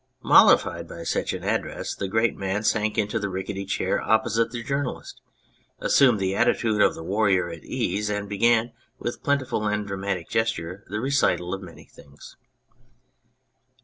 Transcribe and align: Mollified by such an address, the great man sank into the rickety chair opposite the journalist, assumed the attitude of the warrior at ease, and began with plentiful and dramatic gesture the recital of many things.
Mollified 0.23 0.87
by 0.87 1.03
such 1.03 1.31
an 1.31 1.43
address, 1.43 1.93
the 1.93 2.07
great 2.07 2.35
man 2.35 2.63
sank 2.63 2.97
into 2.97 3.19
the 3.19 3.29
rickety 3.29 3.65
chair 3.65 4.01
opposite 4.01 4.49
the 4.49 4.63
journalist, 4.63 5.21
assumed 5.79 6.19
the 6.19 6.35
attitude 6.35 6.81
of 6.81 6.95
the 6.95 7.03
warrior 7.03 7.51
at 7.51 7.63
ease, 7.63 8.09
and 8.09 8.27
began 8.27 8.71
with 8.97 9.21
plentiful 9.21 9.67
and 9.67 9.85
dramatic 9.85 10.27
gesture 10.27 10.83
the 10.89 10.99
recital 10.99 11.53
of 11.53 11.61
many 11.61 11.85
things. 11.85 12.35